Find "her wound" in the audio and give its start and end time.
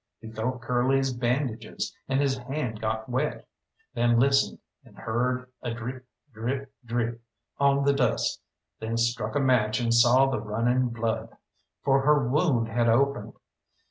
12.01-12.67